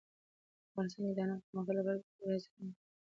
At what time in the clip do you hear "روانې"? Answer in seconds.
2.49-2.69